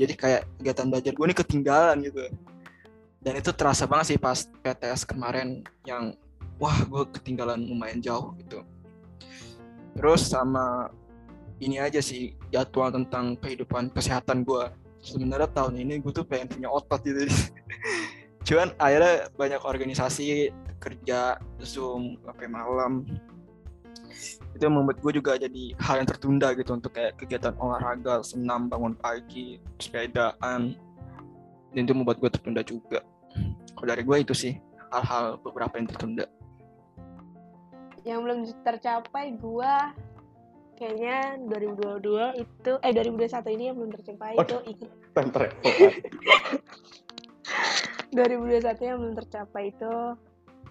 jadi 0.01 0.13
kayak 0.17 0.43
kegiatan 0.61 0.87
belajar 0.89 1.13
gue 1.13 1.25
ini 1.29 1.37
ketinggalan 1.37 1.97
gitu 2.01 2.25
dan 3.23 3.39
itu 3.39 3.55
terasa 3.55 3.87
banget 3.87 4.15
sih 4.15 4.19
pas 4.19 4.51
PTS 4.67 5.07
kemarin 5.07 5.63
yang 5.87 6.19
wah 6.59 6.75
gue 6.75 7.03
ketinggalan 7.15 7.63
lumayan 7.63 8.03
jauh 8.03 8.35
gitu. 8.43 8.67
Terus 9.95 10.27
sama 10.27 10.91
ini 11.63 11.79
aja 11.79 12.03
sih 12.03 12.35
jadwal 12.51 12.91
tentang 12.91 13.39
kehidupan 13.39 13.95
kesehatan 13.95 14.43
gue 14.43 14.67
sebenarnya 14.99 15.51
tahun 15.55 15.79
ini 15.79 16.03
gue 16.03 16.11
tuh 16.11 16.27
pengen 16.27 16.51
punya 16.51 16.69
otot 16.71 16.99
gitu. 17.07 17.31
Cuman 18.47 18.75
akhirnya 18.75 19.31
banyak 19.39 19.63
organisasi 19.63 20.51
kerja 20.83 21.39
zoom 21.63 22.19
sampai 22.27 22.51
malam. 22.51 23.07
Itu 24.59 24.67
membuat 24.67 24.99
gue 24.99 25.23
juga 25.23 25.39
jadi 25.39 25.79
hal 25.79 26.03
yang 26.03 26.09
tertunda 26.11 26.51
gitu 26.59 26.75
untuk 26.75 26.91
kayak 26.91 27.23
kegiatan 27.23 27.55
olahraga 27.63 28.27
senam 28.27 28.67
bangun 28.67 28.99
pagi 28.99 29.63
sepedaan 29.79 30.75
dan 31.73 31.89
itu 31.89 31.95
membuat 31.97 32.21
gue 32.21 32.31
tertunda 32.31 32.63
juga. 32.63 33.01
Kalau 33.73 33.89
dari 33.89 34.03
gue 34.05 34.17
itu 34.21 34.35
sih 34.37 34.53
hal-hal 34.93 35.41
beberapa 35.41 35.81
yang 35.81 35.89
tertunda. 35.89 36.27
Yang 38.05 38.19
belum 38.23 38.39
tercapai 38.63 39.35
gue 39.41 39.75
kayaknya 40.77 41.39
2022 41.47 42.43
itu 42.43 42.73
eh 42.83 42.93
2021 42.93 43.55
ini 43.57 43.65
yang 43.71 43.77
belum 43.79 43.93
tercapai 43.95 44.33
oh, 44.37 44.45
itu 44.45 44.57
ikut. 44.77 44.91
2021 48.13 48.83
yang 48.89 48.99
belum 49.01 49.15
tercapai 49.17 49.65
itu 49.73 49.95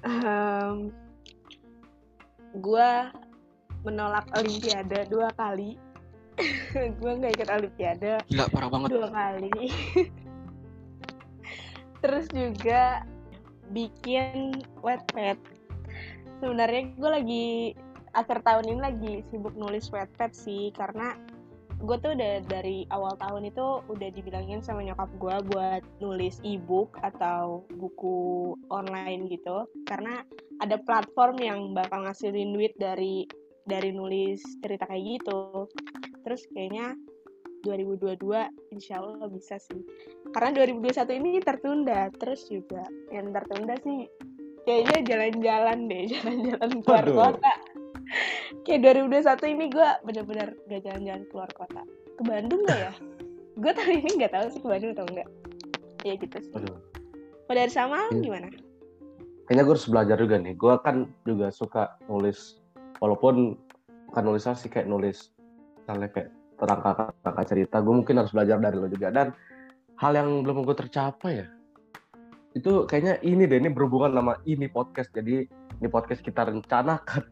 um, 0.05 0.77
gue 2.60 2.91
menolak 3.81 4.27
olimpiade 4.38 5.10
dua 5.10 5.34
kali. 5.34 5.79
Gue 7.01 7.12
nggak 7.12 7.34
ikut 7.38 7.50
olimpiade. 7.53 8.24
Gila, 8.31 8.46
parah 8.50 8.70
banget. 8.72 8.89
Dua 8.98 9.10
kali 9.12 9.51
terus 12.01 12.25
juga 12.34 13.05
bikin 13.72 14.58
wet 14.81 15.01
pad. 15.13 15.38
Sebenarnya 16.41 16.91
gue 16.98 17.10
lagi 17.10 17.48
akhir 18.12 18.43
tahun 18.43 18.65
ini 18.67 18.79
lagi 18.81 19.13
sibuk 19.31 19.55
nulis 19.55 19.88
wet 19.96 20.12
pad 20.20 20.36
sih 20.36 20.74
karena 20.75 21.15
gue 21.81 21.98
tuh 21.98 22.13
udah 22.13 22.46
dari 22.46 22.86
awal 22.93 23.17
tahun 23.17 23.50
itu 23.50 23.81
udah 23.89 24.10
dibilangin 24.13 24.62
sama 24.62 24.86
nyokap 24.86 25.10
gue 25.17 25.36
buat 25.50 25.81
nulis 25.98 26.38
e-book 26.46 26.93
atau 27.01 27.65
buku 27.74 28.53
online 28.70 29.25
gitu. 29.29 29.65
Karena 29.89 30.22
ada 30.62 30.77
platform 30.77 31.41
yang 31.41 31.60
bakal 31.74 32.05
ngasilin 32.05 32.53
duit 32.53 32.74
dari 32.77 33.25
dari 33.65 33.93
nulis 33.93 34.41
cerita 34.62 34.86
kayak 34.86 35.22
gitu. 35.22 35.70
Terus 36.22 36.46
kayaknya 36.53 36.93
2022 37.63 38.74
insya 38.74 39.01
Allah 39.01 39.27
bisa 39.30 39.58
sih 39.62 39.82
karena 40.34 40.65
2021 40.65 41.20
ini 41.22 41.30
tertunda 41.41 42.10
terus 42.18 42.46
juga 42.50 42.84
yang 43.13 43.32
tertunda 43.32 43.77
sih 43.82 44.10
kayaknya 44.65 44.98
jalan-jalan 45.06 45.77
deh 45.89 46.03
jalan-jalan 46.13 46.72
keluar 46.84 47.06
Aduh. 47.06 47.15
kota 47.18 47.53
kayak 48.68 48.82
2021 49.10 49.53
ini 49.56 49.65
gue 49.72 49.89
bener-bener 50.06 50.50
gak 50.68 50.82
jalan-jalan 50.86 51.24
keluar 51.30 51.50
kota 51.56 51.82
ke 52.18 52.22
Bandung 52.25 52.62
gak 52.68 52.80
ya 52.80 52.94
gue 53.62 53.72
tahun 53.72 53.94
ini 54.01 54.10
nggak 54.22 54.34
tahu 54.34 54.46
sih 54.53 54.62
ke 54.63 54.68
Bandung 54.68 54.91
atau 54.98 55.06
enggak 55.10 55.30
ya 56.01 56.13
gitu 56.18 56.38
sih 56.41 56.53
Aduh. 56.58 56.77
pada 57.46 57.70
sama 57.70 58.10
hmm. 58.10 58.22
gimana 58.25 58.50
kayaknya 59.51 59.68
gue 59.68 59.75
harus 59.75 59.91
belajar 59.91 60.15
juga 60.15 60.36
nih. 60.39 60.56
Gue 60.56 60.75
kan 60.80 61.12
juga 61.27 61.51
suka 61.51 62.00
nulis, 62.08 62.63
walaupun 63.03 63.60
bukan 64.08 64.24
nulis 64.24 64.48
sih 64.48 64.72
kayak 64.72 64.88
nulis 64.88 65.36
misalnya 65.84 66.08
kayak 66.08 66.32
tentang 66.62 66.80
kakak-kakak 66.86 67.46
cerita. 67.50 67.75
Gue 67.82 67.94
mungkin 67.98 68.22
harus 68.22 68.30
belajar 68.30 68.62
dari 68.62 68.77
lo 68.77 68.86
juga. 68.86 69.10
Dan 69.10 69.34
hal 69.98 70.12
yang 70.13 70.46
belum 70.46 70.62
gue 70.62 70.77
tercapai 70.77 71.41
ya, 71.41 71.48
itu 72.53 72.86
kayaknya 72.86 73.18
ini 73.25 73.50
deh, 73.50 73.58
ini 73.58 73.74
berhubungan 73.74 74.13
sama 74.13 74.34
ini 74.46 74.70
podcast. 74.70 75.10
Jadi 75.10 75.50
ini 75.50 75.88
podcast 75.89 76.22
kita 76.22 76.46
rencanakan. 76.46 77.24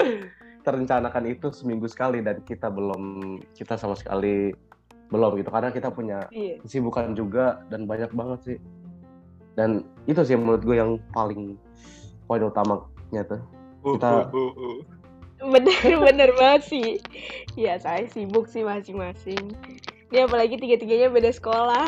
kita 0.64 0.70
rencanakan 0.72 1.24
itu 1.28 1.52
seminggu 1.52 1.84
sekali 1.86 2.24
dan 2.24 2.40
kita 2.48 2.72
belum, 2.72 3.36
kita 3.52 3.76
sama 3.76 3.92
sekali 3.92 4.56
belum 5.12 5.36
gitu. 5.36 5.48
Karena 5.52 5.68
kita 5.68 5.92
punya 5.92 6.24
Iya. 6.32 6.64
kesibukan 6.64 7.12
juga 7.12 7.60
dan 7.68 7.84
banyak 7.84 8.12
banget 8.16 8.40
sih 8.44 8.58
dan 9.58 9.82
itu 10.06 10.22
sih 10.22 10.38
menurut 10.38 10.62
gue 10.62 10.78
yang 10.78 11.02
paling 11.10 11.58
poin 12.30 12.46
utamanya 12.46 13.22
tuh 13.26 13.42
Kita- 13.82 14.30
Uh, 14.30 14.38
uh, 14.38 14.52
uh. 14.54 14.78
Bener-bener 15.42 16.30
banget 16.38 16.62
sih. 16.66 16.88
Ya 17.54 17.78
saya 17.78 18.06
sibuk 18.10 18.50
sih 18.50 18.66
masing-masing. 18.66 19.54
Ini 20.10 20.24
apalagi 20.26 20.58
tiga-tiganya 20.58 21.12
beda 21.12 21.30
sekolah. 21.30 21.86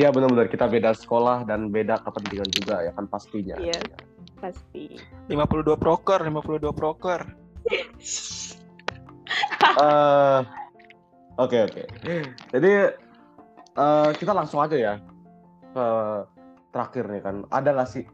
Iya 0.00 0.08
benar-benar 0.08 0.48
kita 0.48 0.70
beda 0.72 0.96
sekolah 0.96 1.44
dan 1.44 1.68
beda 1.68 2.00
kepentingan 2.00 2.48
juga 2.56 2.80
ya 2.80 2.92
kan 2.96 3.04
pastinya 3.10 3.60
Iya. 3.60 3.76
Pasti. 4.40 4.96
52 5.28 5.76
proker, 5.76 6.24
52 6.24 6.72
proker. 6.72 7.20
Eh, 9.62 10.40
oke 11.40 11.58
oke 11.64 11.82
jadi 12.52 12.92
eh, 13.72 14.10
kita 14.20 14.32
langsung 14.36 14.60
aja 14.60 14.76
ya 14.76 14.94
ke 15.72 15.86
terakhir 16.68 17.04
nih 17.08 17.22
kan 17.24 17.36
ada 17.48 17.72
nggak 17.72 17.88
sih 17.88 18.04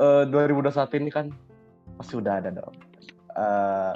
eh 0.00 0.24
2021 0.32 0.72
ini 1.04 1.10
kan 1.12 1.26
pasti 2.00 2.16
udah 2.16 2.40
ada 2.40 2.48
dong 2.56 2.72
Eh, 3.32 3.92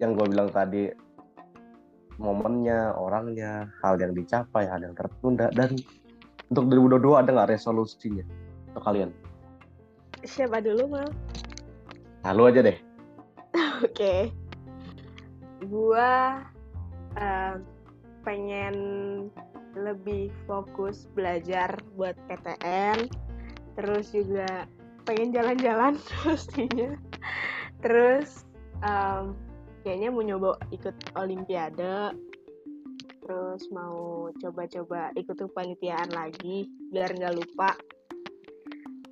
yang 0.00 0.12
gue 0.18 0.26
bilang 0.28 0.50
tadi 0.50 0.90
momennya 2.20 2.92
orangnya 2.98 3.70
hal 3.80 3.96
yang 3.96 4.12
dicapai 4.12 4.68
hal 4.68 4.82
yang 4.82 4.92
tertunda 4.92 5.48
dan 5.54 5.72
untuk 6.52 6.68
2022 6.68 7.22
ada 7.22 7.30
nggak 7.32 7.50
resolusinya 7.56 8.24
untuk 8.68 8.82
kalian 8.84 9.10
Siapa 10.22 10.60
dulu 10.60 10.90
mal? 10.92 11.08
nah 12.22 12.30
lu 12.36 12.46
aja 12.46 12.60
deh 12.62 12.76
Oke. 13.86 14.30
Gua 15.66 16.42
eh, 17.18 17.54
pengen 18.22 18.76
lebih 19.74 20.30
fokus 20.46 21.08
belajar 21.16 21.74
buat 21.98 22.14
PTN. 22.30 23.10
Terus 23.74 24.12
juga 24.12 24.68
pengen 25.04 25.34
jalan-jalan 25.34 25.98
pastinya. 26.22 26.94
Terus 27.82 28.46
em, 28.80 29.34
kayaknya 29.82 30.08
mau 30.14 30.22
nyoba 30.22 30.50
ikut 30.70 30.94
olimpiade. 31.18 32.14
Terus 33.22 33.62
mau 33.70 34.30
coba-coba 34.38 35.14
ikut 35.14 35.36
kepanitiaan 35.38 36.10
lagi 36.14 36.66
biar 36.90 37.14
nggak 37.14 37.34
lupa. 37.38 37.70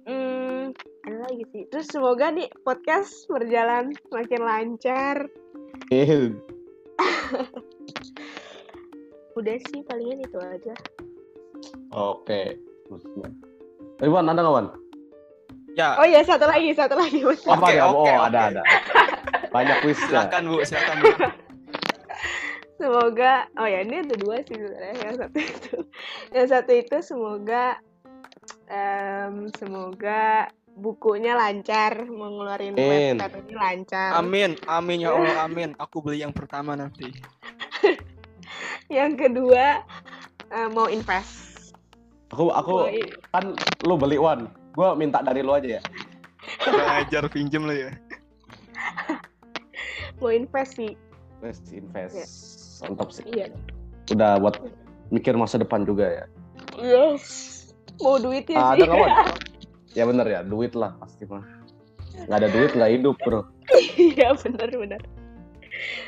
Hmm, 0.06 0.74
ada 1.06 1.18
lagi 1.30 1.44
sih. 1.54 1.62
Terus 1.70 1.86
semoga 1.90 2.30
nih 2.30 2.50
podcast 2.66 3.26
berjalan 3.30 3.94
makin 4.10 4.42
lancar. 4.42 5.30
Udah 9.38 9.56
sih 9.70 9.82
palingan 9.86 10.26
itu 10.26 10.38
aja. 10.38 10.74
oke 11.94 12.58
Iwan 14.00 14.32
ada 14.32 14.40
nggak 14.40 14.54
Wan? 14.54 14.66
Ya, 15.78 15.94
Oh 15.98 16.06
iya 16.06 16.20
satu 16.26 16.50
lagi, 16.50 16.74
satu 16.74 16.94
lagi. 16.98 17.22
Oh, 17.22 17.30
Oke, 17.30 17.72
ya? 17.78 17.86
oke, 17.86 17.94
oh, 17.94 18.02
oke. 18.02 18.26
ada 18.30 18.40
ada. 18.50 18.62
Banyak 19.54 19.76
kuisnya. 19.86 20.26
silakan 20.26 20.42
Bu, 20.50 20.56
silakan 20.66 20.96
Bu. 20.98 21.08
Semoga, 22.80 23.44
oh 23.60 23.68
ya 23.68 23.84
ini 23.84 24.00
ada 24.00 24.16
dua 24.16 24.40
sih 24.40 24.56
sebenarnya. 24.56 24.96
Yang 25.04 25.16
satu 25.20 25.38
itu, 25.38 25.76
yang 26.32 26.46
satu 26.48 26.72
itu 26.72 26.96
semoga, 27.04 27.64
em, 28.72 29.34
semoga 29.52 30.48
bukunya 30.80 31.36
lancar, 31.36 32.08
Amin. 32.08 32.72
website 33.20 33.36
ini 33.44 33.54
lancar. 33.54 34.10
Amin, 34.16 34.56
amin 34.64 35.04
ya 35.04 35.12
Allah, 35.16 35.44
amin. 35.44 35.76
Aku 35.76 36.00
beli 36.00 36.24
yang 36.24 36.32
pertama 36.32 36.72
nanti. 36.72 37.12
Yang 38.88 39.12
kedua 39.28 39.84
eh, 40.50 40.68
mau 40.72 40.88
invest. 40.88 41.49
Aku 42.40 42.48
aku 42.50 42.74
kan 43.28 43.52
lu 43.84 44.00
beli 44.00 44.16
Wan. 44.16 44.48
Gua 44.72 44.96
minta 44.96 45.20
dari 45.20 45.44
lu 45.44 45.52
aja 45.52 45.76
ya. 45.76 45.82
Ngajar 46.64 47.28
pinjem 47.28 47.68
lo 47.68 47.74
ya. 47.74 47.92
mau 50.16 50.32
invest 50.32 50.80
sih. 50.80 50.96
Invest, 51.36 51.64
invest. 51.68 52.16
Mantap 52.80 53.12
sih. 53.12 53.24
Iya. 53.28 53.52
Udah 54.08 54.40
buat 54.40 54.56
mikir 55.08 55.36
masa 55.36 55.60
depan 55.60 55.84
juga 55.84 56.08
ya. 56.08 56.24
Yes. 56.76 57.24
Mau 58.00 58.16
duitnya 58.16 58.56
Ah, 58.56 58.72
sih. 58.72 58.88
ada? 58.88 58.96
Ya 59.90 60.06
bener 60.06 60.22
ya, 60.22 60.40
duit 60.40 60.70
lah 60.72 60.94
pasti 60.96 61.26
mah. 61.26 61.42
Nggak 62.14 62.38
ada 62.38 62.48
duit 62.48 62.70
nggak 62.72 62.90
hidup 62.94 63.16
bro. 63.20 63.42
Iya 63.98 64.32
benar 64.38 64.70
benar. 64.70 65.02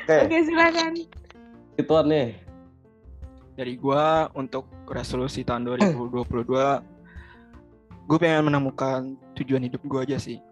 Oke, 0.06 0.16
Oke 0.22 0.36
silakan. 0.46 0.92
ituan 1.74 2.06
nih. 2.06 2.38
Dari 3.62 3.78
gua 3.78 4.26
untuk 4.34 4.66
resolusi 4.90 5.46
tahun 5.46 5.70
2022 5.70 6.82
gue 8.10 8.18
pengen 8.18 8.50
menemukan 8.50 9.14
tujuan 9.38 9.62
hidup 9.62 9.78
gue 9.86 10.00
aja 10.02 10.18
sih. 10.18 10.42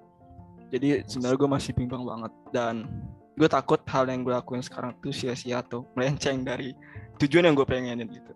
Jadi 0.71 1.03
sebenarnya 1.11 1.39
gue 1.43 1.51
masih 1.51 1.73
bimbang 1.75 2.07
banget 2.07 2.33
dan 2.55 2.87
gue 3.35 3.49
takut 3.51 3.83
hal 3.91 4.07
yang 4.07 4.23
gue 4.23 4.31
lakuin 4.31 4.63
sekarang 4.63 4.95
tuh 5.03 5.11
sia-sia 5.11 5.59
atau 5.59 5.83
melenceng 5.99 6.47
dari 6.47 6.71
tujuan 7.19 7.51
yang 7.51 7.59
gue 7.59 7.67
pengenin 7.67 8.07
gitu. 8.07 8.33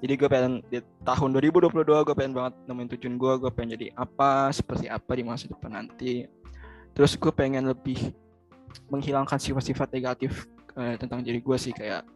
Jadi 0.00 0.12
gue 0.16 0.28
pengen 0.32 0.64
di 0.72 0.80
tahun 1.04 1.36
2022 1.36 1.84
gue 1.84 2.14
pengen 2.16 2.32
banget 2.32 2.54
nemuin 2.64 2.88
tujuan 2.96 3.14
gue, 3.20 3.32
gue 3.44 3.50
pengen 3.52 3.70
jadi 3.76 3.86
apa, 4.00 4.48
seperti 4.48 4.88
apa 4.88 5.12
di 5.12 5.24
masa 5.28 5.44
depan 5.52 5.76
nanti. 5.76 6.24
Terus 6.96 7.12
gue 7.20 7.32
pengen 7.36 7.68
lebih 7.68 8.16
menghilangkan 8.88 9.36
sifat-sifat 9.36 9.92
negatif 9.92 10.48
eh, 10.80 10.96
tentang 10.96 11.20
diri 11.20 11.44
gue 11.44 11.56
sih 11.60 11.76
kayak 11.76 12.15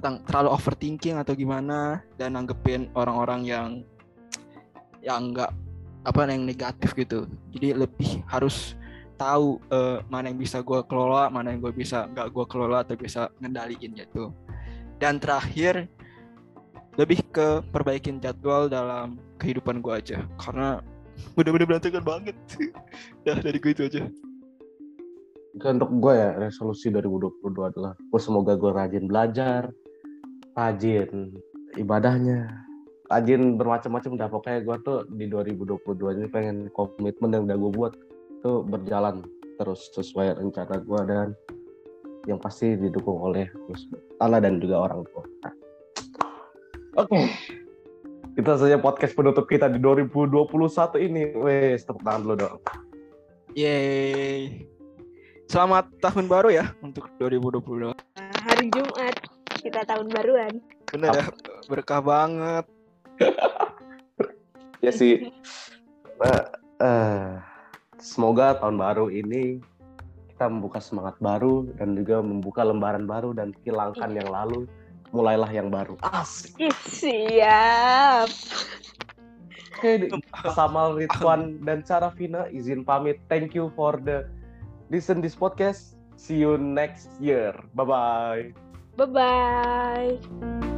tentang 0.00 0.24
terlalu 0.24 0.48
overthinking 0.56 1.20
atau 1.20 1.36
gimana 1.36 2.00
dan 2.16 2.32
nanggepin 2.32 2.88
orang-orang 2.96 3.44
yang 3.44 3.68
yang 5.04 5.28
enggak 5.28 5.52
apa 6.08 6.24
yang 6.24 6.48
negatif 6.48 6.96
gitu. 6.96 7.28
Jadi 7.52 7.76
lebih 7.76 8.24
harus 8.24 8.72
tahu 9.20 9.60
eh, 9.68 10.00
mana 10.08 10.32
yang 10.32 10.40
bisa 10.40 10.64
gue 10.64 10.80
kelola 10.88 11.28
mana 11.28 11.52
yang 11.52 11.60
gue 11.60 11.76
bisa 11.76 12.08
nggak 12.08 12.32
gue 12.32 12.44
kelola 12.48 12.80
atau 12.80 12.96
bisa 12.96 13.28
ngendaliin 13.44 13.92
gitu. 13.92 14.32
Dan 14.96 15.20
terakhir 15.20 15.84
lebih 16.96 17.20
ke 17.28 17.60
perbaikin 17.68 18.24
jadwal 18.24 18.72
dalam 18.72 19.20
kehidupan 19.36 19.84
gue 19.84 19.92
aja. 19.92 20.24
Karena 20.40 20.80
udah-udah 21.36 21.66
berantakan 21.68 22.04
banget. 22.04 22.36
Ya 23.28 23.36
dari 23.36 23.60
gue 23.60 23.76
itu 23.76 23.84
aja. 23.84 24.08
Untuk 25.60 25.92
gue 26.00 26.14
ya, 26.14 26.40
resolusi 26.40 26.88
2022 26.88 27.42
adalah 27.58 27.92
gue 27.98 28.20
semoga 28.22 28.56
gue 28.56 28.70
rajin 28.70 29.04
belajar, 29.04 29.68
rajin 30.54 31.34
ibadahnya, 31.78 32.50
rajin 33.10 33.58
bermacam-macam 33.58 34.12
dah. 34.18 34.28
Pokoknya 34.30 34.60
gue 34.64 34.76
tuh 34.82 34.98
di 35.14 35.26
2022 35.30 36.18
ini 36.18 36.26
pengen 36.30 36.56
komitmen 36.74 37.34
yang 37.34 37.44
udah 37.46 37.56
gue 37.58 37.72
buat 37.74 37.92
tuh 38.40 38.64
berjalan 38.64 39.22
terus 39.60 39.92
sesuai 39.92 40.40
rencana 40.40 40.80
gue 40.80 41.00
dan 41.04 41.28
yang 42.28 42.40
pasti 42.40 42.76
didukung 42.76 43.20
oleh 43.20 43.48
Allah 44.20 44.40
dan 44.40 44.60
juga 44.60 44.88
orang 44.90 45.04
tua. 45.12 45.24
Nah. 45.44 45.54
Oke. 47.00 47.20
Kita 48.30 48.56
saja 48.56 48.78
podcast 48.78 49.12
penutup 49.12 49.50
kita 49.50 49.68
di 49.68 49.82
2021 49.82 50.46
ini. 51.02 51.34
Wes, 51.34 51.82
tepuk 51.84 52.00
tangan 52.06 52.20
dulu 52.24 52.34
dong. 52.38 52.56
Yeay 53.58 54.70
selamat 55.50 55.90
tahun 55.98 56.30
baru 56.30 56.54
ya 56.54 56.70
untuk 56.78 57.10
2022 57.18 57.90
Nah, 57.90 58.30
hari 58.46 58.70
Jumat 58.70 59.18
kita 59.60 59.84
tahun 59.84 60.08
baruan. 60.08 60.52
bener 60.90 61.14
ya 61.14 61.24
berkah 61.70 62.02
banget 62.02 62.66
Ya 64.80 64.92
sih. 64.96 65.28
Nah, 66.16 66.40
eh, 66.80 67.30
semoga 68.00 68.56
tahun 68.56 68.80
baru 68.80 69.12
ini 69.12 69.60
kita 70.32 70.48
membuka 70.48 70.80
semangat 70.80 71.20
baru 71.20 71.68
dan 71.76 71.92
juga 71.92 72.24
membuka 72.24 72.64
lembaran 72.64 73.04
baru 73.04 73.36
dan 73.36 73.52
hilangkan 73.60 74.16
yang 74.16 74.32
lalu, 74.32 74.64
mulailah 75.12 75.52
yang 75.52 75.68
baru. 75.68 76.00
Asik. 76.00 76.56
Ih, 76.56 76.76
siap. 76.88 78.32
Oke, 79.76 80.08
di- 80.08 80.12
sama 80.56 80.96
Ridwan 80.96 81.60
dan 81.64 81.84
Sarafina 81.84 82.48
izin 82.48 82.80
pamit. 82.80 83.20
Thank 83.28 83.52
you 83.52 83.68
for 83.76 84.00
the 84.00 84.24
listen 84.88 85.20
this 85.20 85.36
podcast. 85.36 85.96
See 86.16 86.40
you 86.40 86.56
next 86.56 87.12
year. 87.20 87.52
Bye 87.76 87.84
bye. 87.84 88.69
Bye 88.96 89.06
bye. 89.06 90.69